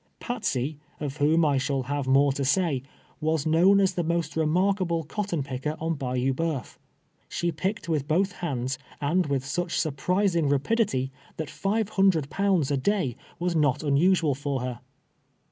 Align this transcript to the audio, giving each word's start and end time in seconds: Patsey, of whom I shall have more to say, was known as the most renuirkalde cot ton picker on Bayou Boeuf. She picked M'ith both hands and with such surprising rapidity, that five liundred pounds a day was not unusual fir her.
Patsey, 0.19 0.79
of 0.99 1.17
whom 1.17 1.45
I 1.45 1.59
shall 1.59 1.83
have 1.83 2.07
more 2.07 2.31
to 2.33 2.43
say, 2.43 2.81
was 3.19 3.45
known 3.45 3.79
as 3.79 3.93
the 3.93 4.01
most 4.03 4.33
renuirkalde 4.33 5.07
cot 5.07 5.27
ton 5.29 5.43
picker 5.43 5.77
on 5.79 5.93
Bayou 5.93 6.33
Boeuf. 6.33 6.79
She 7.29 7.51
picked 7.51 7.85
M'ith 7.87 8.07
both 8.07 8.31
hands 8.31 8.79
and 8.99 9.27
with 9.27 9.45
such 9.45 9.79
surprising 9.79 10.49
rapidity, 10.49 11.11
that 11.37 11.51
five 11.51 11.85
liundred 11.89 12.31
pounds 12.31 12.71
a 12.71 12.77
day 12.77 13.15
was 13.37 13.55
not 13.55 13.83
unusual 13.83 14.33
fir 14.33 14.57
her. 14.61 14.79